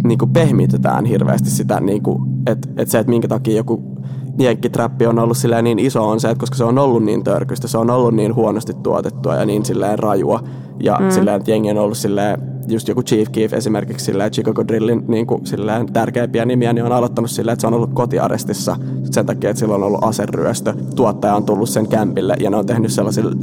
niinku 0.04 0.28
pehmitetään 0.28 1.06
hirveästi 1.06 1.50
sitä, 1.50 1.80
niinku, 1.80 2.22
että 2.48 2.70
et 2.78 2.88
se, 2.88 3.00
että 3.00 3.10
minkä 3.10 3.28
takia 3.28 3.58
joku 3.58 4.00
jenkkitrappi 4.40 5.06
on 5.06 5.20
ollut 5.20 5.38
silleen 5.38 5.64
niin 5.64 5.80
iso 5.80 6.10
on 6.10 6.20
se, 6.20 6.30
että 6.30 6.40
koska 6.40 6.56
se 6.56 6.64
on 6.64 6.80
ollut 6.80 7.04
niin 7.04 7.24
törkystä, 7.24 7.68
se 7.68 7.78
on 7.78 7.90
ollut 7.90 8.14
niin 8.14 8.36
huonosti 8.36 8.74
tuotettua 8.74 9.36
ja 9.36 9.46
niin 9.46 9.66
silleen 9.66 10.00
rajua. 10.00 10.44
Ja 10.84 10.98
mm. 11.02 11.12
silleen, 11.12 11.38
että 11.38 11.52
jengi 11.52 11.72
on 11.72 11.78
ollut 11.78 11.98
silleen, 11.98 12.42
just 12.68 12.88
joku 12.88 13.04
Chief 13.04 13.28
Keef 13.32 13.54
esimerkiksi 13.54 14.06
silleen, 14.06 14.32
Chicago 14.32 14.68
Drillin 14.68 15.04
niin 15.08 15.28
kuin, 15.28 15.46
silleen, 15.46 15.94
tärkeimpiä 15.94 16.46
nimiä, 16.46 16.74
niin 16.74 16.86
on 16.86 16.92
aloittanut 16.92 17.32
silleen, 17.32 17.54
että 17.54 17.62
se 17.62 17.68
on 17.68 17.74
ollut 17.74 17.94
kotiarestissa 17.94 18.76
sen 19.12 19.26
takia, 19.26 19.50
että 19.50 19.60
sillä 19.60 19.76
on 19.76 19.84
ollut 19.84 20.04
aseryöstö. 20.04 20.74
Tuottaja 20.96 21.36
on 21.36 21.44
tullut 21.44 21.70
sen 21.70 21.88
kämpille 21.88 22.36
ja 22.40 22.50
ne 22.50 22.58
on 22.58 22.66
tehnyt 22.66 22.92
sellaisilla 22.92 23.36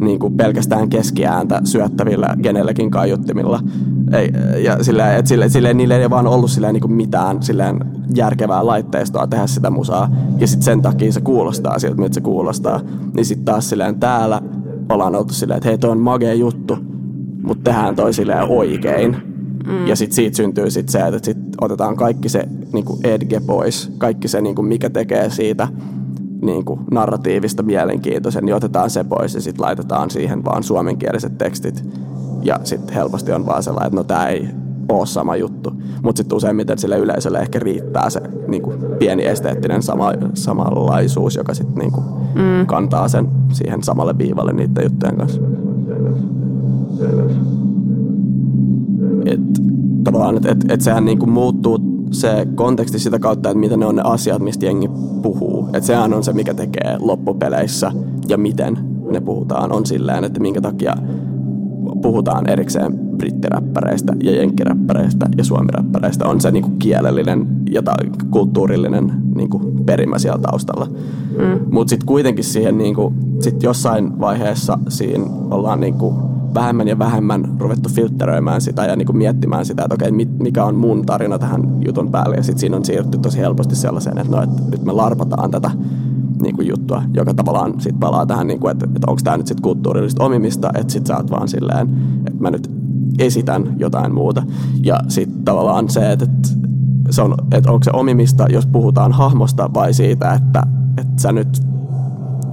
niin 0.00 0.18
kuin 0.18 0.36
pelkästään 0.36 0.88
keskiääntä 0.88 1.60
syöttävillä 1.64 2.36
genellekin 2.42 2.90
kaiuttimilla. 2.90 3.60
Ei, 4.12 4.32
ja 4.64 4.84
silleen, 4.84 5.16
että 5.18 5.28
silleen, 5.28 5.50
silleen, 5.50 5.76
niille 5.76 5.96
ei 5.96 6.10
vaan 6.10 6.26
ollut 6.26 6.50
silleen, 6.50 6.72
niin 6.72 6.80
kuin 6.80 6.92
mitään 6.92 7.42
silleen, 7.42 7.80
järkevää 8.14 8.66
laitteistoa 8.66 9.26
tehdä 9.26 9.46
sitä 9.46 9.70
musaa. 9.70 10.10
Ja 10.38 10.46
sitten 10.46 10.64
sen 10.64 10.82
takia 10.82 11.12
se 11.12 11.20
kuulostaa 11.20 11.78
siltä, 11.78 11.96
miltä 11.96 12.14
se 12.14 12.20
kuulostaa. 12.20 12.80
Niin 13.16 13.24
sitten 13.24 13.44
taas 13.44 13.68
silleen 13.68 14.00
täällä 14.00 14.42
ollaan 14.88 15.14
oltu 15.14 15.34
silleen, 15.34 15.56
että 15.56 15.68
hei 15.68 15.78
toi 15.78 15.90
on 15.90 16.00
magea 16.00 16.34
juttu, 16.34 16.78
mutta 17.42 17.70
tehdään 17.70 17.96
toi 17.96 18.12
silleen 18.12 18.48
oikein. 18.48 19.16
Mm. 19.66 19.86
Ja 19.86 19.96
sitten 19.96 20.14
siitä 20.14 20.36
syntyy 20.36 20.70
sit 20.70 20.88
se, 20.88 21.00
että 21.00 21.20
sit 21.22 21.38
otetaan 21.60 21.96
kaikki 21.96 22.28
se 22.28 22.48
niinku 22.72 22.98
edge 23.04 23.40
pois, 23.40 23.92
kaikki 23.98 24.28
se 24.28 24.40
niinku 24.40 24.62
mikä 24.62 24.90
tekee 24.90 25.30
siitä 25.30 25.68
niinku 26.42 26.78
narratiivista 26.90 27.62
mielenkiintoisen, 27.62 28.44
niin 28.44 28.54
otetaan 28.54 28.90
se 28.90 29.04
pois 29.04 29.34
ja 29.34 29.40
sitten 29.40 29.64
laitetaan 29.64 30.10
siihen 30.10 30.44
vaan 30.44 30.62
suomenkieliset 30.62 31.38
tekstit. 31.38 31.84
Ja 32.44 32.60
sitten 32.64 32.94
helposti 32.94 33.32
on 33.32 33.46
vaan 33.46 33.62
sellainen, 33.62 33.86
että 33.86 33.96
no 33.96 34.04
tämä 34.04 34.26
ei 34.26 34.48
ole 34.88 35.06
sama 35.06 35.36
juttu. 35.36 35.72
Mutta 36.02 36.18
sitten 36.18 36.36
useimmiten 36.36 36.78
sille 36.78 36.98
yleisölle 36.98 37.38
ehkä 37.38 37.58
riittää 37.58 38.10
se 38.10 38.20
niinku, 38.48 38.74
pieni 38.98 39.26
esteettinen 39.26 39.82
sama, 39.82 40.12
samanlaisuus, 40.34 41.36
joka 41.36 41.54
sitten 41.54 41.74
niinku, 41.74 42.00
mm. 42.34 42.66
kantaa 42.66 43.08
sen 43.08 43.28
siihen 43.52 43.82
samalle 43.82 44.18
viivalle 44.18 44.52
niiden 44.52 44.84
juttujen 44.84 45.16
kanssa. 45.16 45.40
Et, 49.26 49.40
tavallaan, 50.04 50.36
että 50.36 50.50
et, 50.50 50.64
et 50.68 50.80
sehän 50.80 51.04
niinku 51.04 51.26
muuttuu 51.26 51.78
se 52.10 52.46
konteksti 52.54 52.98
sitä 52.98 53.18
kautta, 53.18 53.50
että 53.50 53.60
mitä 53.60 53.76
ne 53.76 53.86
on 53.86 53.96
ne 53.96 54.02
asiat, 54.04 54.42
mistä 54.42 54.66
jengi 54.66 54.90
puhuu. 55.22 55.66
Että 55.66 55.86
sehän 55.86 56.14
on 56.14 56.24
se, 56.24 56.32
mikä 56.32 56.54
tekee 56.54 56.96
loppupeleissä 57.00 57.92
ja 58.28 58.38
miten 58.38 58.78
ne 59.10 59.20
puhutaan, 59.20 59.72
on 59.72 59.86
silleen, 59.86 60.24
että 60.24 60.40
minkä 60.40 60.60
takia 60.60 60.96
puhutaan 62.04 62.50
erikseen 62.50 62.98
brittiräppäreistä 62.98 64.12
ja 64.22 64.36
jenkkiräppäreistä 64.36 65.26
ja 65.36 65.44
suomiräppäreistä. 65.44 66.26
On 66.26 66.40
se 66.40 66.50
niinku 66.50 66.70
kielellinen 66.78 67.46
ja 67.70 67.82
ta- 67.82 67.94
kulttuurillinen 68.30 69.12
niinku 69.34 69.58
perimä 69.86 70.18
siellä 70.18 70.38
taustalla. 70.38 70.86
Mm. 70.86 71.60
Mutta 71.70 71.90
sitten 71.90 72.06
kuitenkin 72.06 72.44
siihen 72.44 72.78
niinku, 72.78 73.14
sit 73.40 73.62
jossain 73.62 74.20
vaiheessa 74.20 74.78
siinä 74.88 75.24
ollaan 75.50 75.80
niinku 75.80 76.14
vähemmän 76.54 76.88
ja 76.88 76.98
vähemmän 76.98 77.56
ruvettu 77.58 77.88
filtteröimään 77.88 78.60
sitä 78.60 78.84
ja 78.84 78.96
niinku 78.96 79.12
miettimään 79.12 79.64
sitä, 79.64 79.82
että 79.82 79.94
okei, 79.94 80.12
mikä 80.38 80.64
on 80.64 80.74
mun 80.74 81.06
tarina 81.06 81.38
tähän 81.38 81.78
jutun 81.84 82.10
päälle. 82.10 82.36
Ja 82.36 82.42
sitten 82.42 82.60
siinä 82.60 82.76
on 82.76 82.84
siirrytty 82.84 83.18
tosi 83.18 83.38
helposti 83.38 83.76
sellaiseen, 83.76 84.18
että 84.18 84.36
no, 84.36 84.42
et 84.42 84.70
nyt 84.70 84.84
me 84.84 84.92
larpataan 84.92 85.50
tätä 85.50 85.70
niin 86.44 86.56
kuin 86.56 86.68
juttua, 86.68 87.02
joka 87.12 87.34
tavallaan 87.34 87.80
sit 87.80 88.00
palaa 88.00 88.26
tähän, 88.26 88.46
niin 88.46 88.60
kuin, 88.60 88.70
että, 88.70 88.86
että 88.86 89.10
onko 89.10 89.20
tämä 89.24 89.36
nyt 89.36 89.46
sit 89.46 89.60
kulttuurillista 89.60 90.24
omimista, 90.24 90.70
että 90.74 90.92
sit 90.92 91.06
sä 91.06 91.16
oot 91.16 91.30
vaan 91.30 91.48
silleen, 91.48 91.90
että 92.26 92.42
mä 92.42 92.50
nyt 92.50 92.70
esitän 93.18 93.76
jotain 93.78 94.14
muuta. 94.14 94.42
Ja 94.82 95.00
sitten 95.08 95.44
tavallaan 95.44 95.88
se, 95.88 96.12
että, 96.12 96.24
että 96.24 96.48
se 97.10 97.22
on, 97.22 97.34
että 97.52 97.72
onko 97.72 97.84
se 97.84 97.90
omimista, 97.92 98.46
jos 98.48 98.66
puhutaan 98.66 99.12
hahmosta 99.12 99.70
vai 99.74 99.94
siitä, 99.94 100.32
että, 100.32 100.62
että 100.98 101.22
sä 101.22 101.32
nyt 101.32 101.62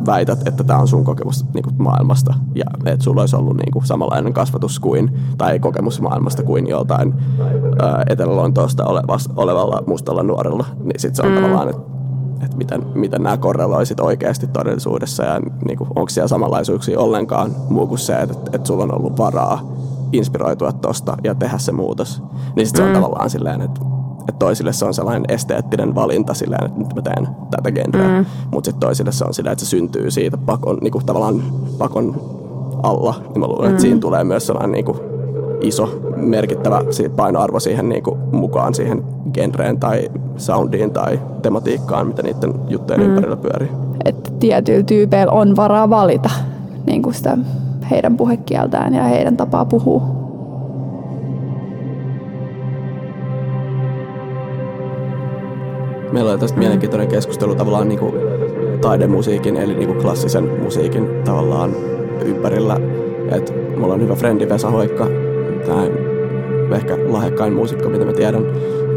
väität, 0.05 0.47
että 0.47 0.63
tämä 0.63 0.79
on 0.79 0.87
sun 0.87 1.03
kokemus 1.03 1.45
niin 1.53 1.63
kuin 1.63 1.75
maailmasta 1.77 2.33
ja 2.55 2.65
että 2.85 3.03
sulla 3.03 3.21
olisi 3.21 3.35
ollut 3.35 3.57
niin 3.57 3.71
kuin 3.71 3.85
samanlainen 3.85 4.33
kasvatus 4.33 4.79
kuin, 4.79 5.19
tai 5.37 5.59
kokemus 5.59 6.01
maailmasta 6.01 6.43
kuin 6.43 6.67
joltain 6.67 7.13
Etelä-Lontoosta 8.09 8.85
olevalla 9.35 9.83
mustalla 9.87 10.23
nuorella, 10.23 10.65
niin 10.83 10.99
sitten 10.99 11.15
se 11.15 11.21
on 11.21 11.29
mm. 11.29 11.35
tavallaan, 11.35 11.69
että 11.69 11.90
että 12.43 12.57
miten, 12.57 12.85
miten 12.93 13.23
nämä 13.23 13.37
korreloisit 13.37 13.99
oikeasti 13.99 14.47
todellisuudessa 14.47 15.23
ja 15.23 15.39
niin 15.39 15.77
kuin, 15.77 15.87
onko 15.95 16.09
siellä 16.09 16.27
samanlaisuuksia 16.27 16.99
ollenkaan 16.99 17.55
muu 17.69 17.87
kuin 17.87 17.99
se, 17.99 18.15
että, 18.15 18.35
että 18.53 18.67
sulla 18.67 18.83
on 18.83 18.99
ollut 18.99 19.17
varaa 19.17 19.71
inspiroitua 20.11 20.71
tosta 20.71 21.17
ja 21.23 21.35
tehdä 21.35 21.57
se 21.57 21.71
muutos. 21.71 22.23
Niin 22.55 22.67
sitten 22.67 22.83
se 22.83 22.83
on 22.83 22.89
mm. 22.89 23.01
tavallaan 23.01 23.29
silleen, 23.29 23.61
että 23.61 23.81
että 24.21 24.39
toisille 24.39 24.73
se 24.73 24.85
on 24.85 24.93
sellainen 24.93 25.25
esteettinen 25.27 25.95
valinta 25.95 26.33
silleen, 26.33 26.65
että 26.65 26.79
nyt 26.79 26.95
mä 26.95 27.01
teen 27.01 27.27
tätä 27.51 27.71
genreä. 27.71 28.19
Mm. 28.19 28.25
Mutta 28.51 28.67
sitten 28.67 28.79
toisille 28.79 29.11
se 29.11 29.25
on 29.25 29.33
silleen, 29.33 29.53
että 29.53 29.65
se 29.65 29.69
syntyy 29.69 30.11
siitä 30.11 30.37
pakon, 30.37 30.77
niinku, 30.81 31.01
tavallaan 31.05 31.43
pakon 31.77 32.21
alla. 32.83 33.15
Niin 33.29 33.39
mä 33.39 33.47
luulen, 33.47 33.65
mm. 33.65 33.71
että 33.71 33.81
siinä 33.81 33.99
tulee 33.99 34.23
myös 34.23 34.47
sellainen 34.47 34.71
niinku, 34.71 35.10
iso 35.61 36.01
merkittävä 36.15 36.81
painoarvo 37.15 37.59
siihen 37.59 37.89
niinku, 37.89 38.17
mukaan 38.31 38.73
siihen 38.73 39.03
genreen 39.33 39.79
tai 39.79 40.09
soundiin 40.37 40.91
tai 40.91 41.19
tematiikkaan, 41.41 42.07
mitä 42.07 42.23
niiden 42.23 42.53
juttujen 42.67 43.01
mm. 43.01 43.07
ympärillä 43.07 43.37
pyörii. 43.37 43.69
Että 44.05 44.31
tietyillä 44.39 44.83
tyypeillä 44.83 45.31
on 45.31 45.55
varaa 45.55 45.89
valita 45.89 46.29
niin 46.85 47.01
kuin 47.01 47.13
sitä 47.13 47.37
heidän 47.91 48.17
puhekieltään 48.17 48.93
ja 48.93 49.03
heidän 49.03 49.37
tapaa 49.37 49.65
puhua. 49.65 50.21
Meillä 56.11 56.31
oli 56.31 56.39
tästä 56.39 56.59
mielenkiintoinen 56.59 57.07
keskustelu 57.07 57.55
tavallaan 57.55 57.87
niin 57.87 57.99
kuin 57.99 58.13
taidemusiikin 58.81 59.57
eli 59.57 59.73
niin 59.73 59.87
kuin 59.87 60.01
klassisen 60.01 60.49
musiikin 60.63 61.07
tavallaan 61.25 61.71
ympärillä. 62.25 62.77
Et 63.31 63.53
mulla 63.77 63.93
on 63.93 64.01
hyvä 64.01 64.15
frendi 64.15 64.49
Vesa 64.49 64.69
Hoikka, 64.69 65.07
tämä 65.65 65.87
ehkä 66.75 66.97
lahjakkain 67.07 67.53
muusikko, 67.53 67.89
mitä 67.89 68.05
mä 68.05 68.13
tiedän. 68.13 68.45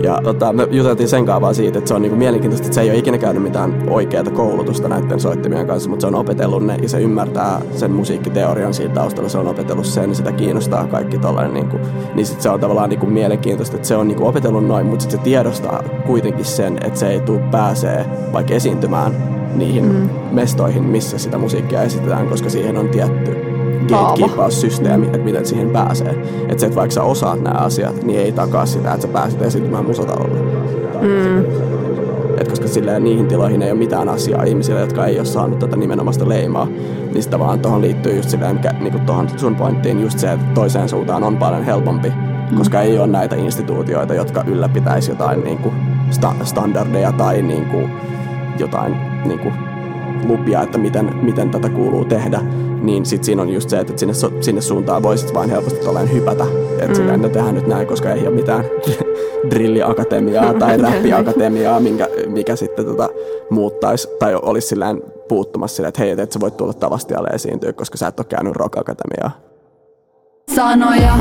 Ja 0.02 0.20
tota, 0.24 0.52
me 0.52 0.68
juteltiin 0.70 1.08
sen 1.08 1.26
vaan 1.26 1.54
siitä, 1.54 1.78
että 1.78 1.88
se 1.88 1.94
on 1.94 2.02
niinku 2.02 2.16
mielenkiintoista, 2.16 2.66
että 2.66 2.74
se 2.74 2.80
ei 2.80 2.90
ole 2.90 2.98
ikinä 2.98 3.18
käynyt 3.18 3.42
mitään 3.42 3.82
oikeaa 3.90 4.24
koulutusta 4.24 4.88
näiden 4.88 5.20
soittimien 5.20 5.66
kanssa, 5.66 5.90
mutta 5.90 6.00
se 6.00 6.06
on 6.06 6.14
opetellut 6.14 6.66
ne 6.66 6.76
ja 6.82 6.88
se 6.88 7.00
ymmärtää 7.00 7.60
sen 7.76 7.90
musiikkiteorian 7.90 8.74
siitä 8.74 8.94
taustalla, 8.94 9.28
se 9.28 9.38
on 9.38 9.48
opetellut 9.48 9.86
sen 9.86 10.08
ja 10.10 10.14
sitä 10.14 10.32
kiinnostaa 10.32 10.86
kaikki 10.86 11.18
tollainen. 11.18 11.54
Niinku, 11.54 11.78
niin 12.14 12.26
sit 12.26 12.40
se 12.40 12.48
on 12.50 12.60
tavallaan 12.60 12.90
niinku 12.90 13.06
mielenkiintoista, 13.06 13.76
että 13.76 13.88
se 13.88 13.96
on 13.96 14.08
niinku 14.08 14.26
opetellut 14.26 14.66
noin, 14.66 14.86
mutta 14.86 15.02
sitten 15.02 15.18
se 15.18 15.24
tiedostaa 15.24 15.82
kuitenkin 16.06 16.44
sen, 16.44 16.78
että 16.84 16.98
se 16.98 17.08
ei 17.10 17.20
tule 17.20 17.40
pääsee 17.50 18.06
vaikka 18.32 18.54
esiintymään 18.54 19.12
niihin 19.54 19.84
mm. 19.84 20.08
mestoihin, 20.32 20.84
missä 20.84 21.18
sitä 21.18 21.38
musiikkia 21.38 21.82
esitetään, 21.82 22.28
koska 22.28 22.50
siihen 22.50 22.76
on 22.76 22.88
tietty 22.88 23.53
gatekeepaussysteemi, 23.88 25.06
että 25.06 25.18
miten 25.18 25.46
siihen 25.46 25.70
pääsee. 25.70 26.10
Että 26.48 26.58
se, 26.58 26.66
että 26.66 26.76
vaikka 26.76 26.94
sä 26.94 27.02
osaat 27.02 27.42
nämä 27.42 27.58
asiat, 27.58 28.02
niin 28.02 28.20
ei 28.20 28.32
takaa 28.32 28.66
sitä, 28.66 28.92
että 28.92 29.06
sä 29.06 29.12
pääset 29.12 29.42
esiintymään 29.42 29.84
musatalolle. 29.84 30.38
Mm. 31.00 31.44
Et 32.38 32.48
koska 32.48 32.68
silleen 32.68 33.04
niihin 33.04 33.26
tiloihin 33.26 33.62
ei 33.62 33.70
ole 33.70 33.78
mitään 33.78 34.08
asiaa 34.08 34.42
ihmisille, 34.42 34.80
jotka 34.80 35.06
ei 35.06 35.18
ole 35.18 35.24
saanut 35.24 35.58
tätä 35.58 35.76
nimenomaista 35.76 36.28
leimaa, 36.28 36.66
niin 37.12 37.22
sitä 37.22 37.38
vaan 37.38 37.60
tuohon 37.60 37.80
liittyy 37.80 38.16
just 38.16 38.28
silleen, 38.28 38.56
mikä, 38.56 38.70
niin 38.80 38.92
kuin 38.92 39.06
tuohon 39.06 39.28
sun 39.36 39.56
pointtiin 39.56 40.02
just 40.02 40.18
se, 40.18 40.32
että 40.32 40.46
toiseen 40.54 40.88
suuntaan 40.88 41.24
on 41.24 41.36
paljon 41.36 41.64
helpompi, 41.64 42.12
mm. 42.50 42.58
koska 42.58 42.80
ei 42.80 42.98
ole 42.98 43.06
näitä 43.06 43.36
instituutioita, 43.36 44.14
jotka 44.14 44.44
ylläpitäisi 44.46 45.10
jotain 45.10 45.44
niin 45.44 45.58
kuin 45.58 45.74
sta- 46.10 46.44
standardeja 46.44 47.12
tai 47.12 47.42
niin 47.42 47.64
kuin 47.64 47.90
jotain 48.58 48.96
niin 49.24 49.38
kuin 49.38 49.54
lupia, 50.24 50.62
että 50.62 50.78
miten, 50.78 51.16
miten 51.22 51.50
tätä 51.50 51.68
kuuluu 51.68 52.04
tehdä, 52.04 52.40
niin 52.82 53.06
sit 53.06 53.24
siinä 53.24 53.42
on 53.42 53.48
just 53.48 53.70
se, 53.70 53.80
että 53.80 53.92
sinne, 53.96 54.14
sinne 54.40 54.60
suuntaan 54.60 55.02
voisit 55.02 55.34
vain 55.34 55.50
helposti 55.50 55.84
tolleen 55.84 56.12
hypätä. 56.12 56.44
Että 56.72 56.86
mm. 56.86 56.94
silleen, 56.94 57.20
tehdään 57.20 57.54
nyt 57.54 57.66
näin, 57.66 57.86
koska 57.86 58.12
ei 58.12 58.26
ole 58.26 58.34
mitään 58.34 58.64
drilliakatemiaa 59.50 60.54
tai 60.54 60.76
räppiakatemiaa, 60.82 61.80
minkä, 61.80 62.08
mikä 62.26 62.56
sitten 62.56 62.84
tota, 62.86 63.08
muuttaisi 63.50 64.08
tai 64.18 64.34
olisi 64.34 64.68
silleen 64.68 65.02
puuttumassa 65.28 65.76
silleen, 65.76 65.88
että 65.88 66.02
hei, 66.02 66.10
et 66.18 66.32
sä 66.32 66.40
voit 66.40 66.56
tulla 66.56 66.72
Tavastialle 66.72 67.28
esiintyä, 67.28 67.72
koska 67.72 67.96
sä 67.96 68.06
et 68.06 68.20
ole 68.20 68.26
käynyt 68.28 68.56
rock-akatemiaa. 68.56 69.30
Sanoja, 70.54 71.14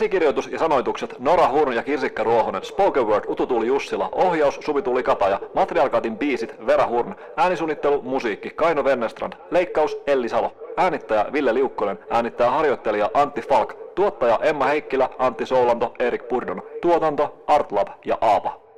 Käsikirjoitus 0.00 0.46
ja 0.46 0.58
sanoitukset 0.58 1.18
Nora 1.18 1.48
Hurn 1.48 1.72
ja 1.72 1.82
Kirsikka 1.82 2.22
Ruohonen, 2.22 2.64
Spoken 2.64 3.06
Word 3.06 3.24
Ututuuli 3.28 3.66
Jussila, 3.66 4.08
ohjaus 4.12 4.58
Suvi 4.64 5.02
Kataja, 5.02 5.40
Materialkatin 5.54 6.18
biisit 6.18 6.66
Vera 6.66 6.86
Hurn, 6.86 7.14
äänisuunnittelu, 7.36 8.02
musiikki 8.02 8.50
Kaino 8.50 8.84
Vennestrand, 8.84 9.32
leikkaus 9.50 10.02
Elli 10.06 10.28
Salo, 10.28 10.52
äänittäjä 10.76 11.26
Ville 11.32 11.54
Liukkonen, 11.54 11.98
äänittäjä 12.10 12.50
harjoittelija 12.50 13.10
Antti 13.14 13.42
Falk, 13.42 13.94
tuottaja 13.94 14.38
Emma 14.42 14.64
Heikkilä, 14.64 15.08
Antti 15.18 15.46
Soulanto, 15.46 15.94
Erik 15.98 16.28
Purdon, 16.28 16.62
tuotanto 16.82 17.42
Artlab 17.46 17.88
ja 18.04 18.18
Aapa. 18.20 18.69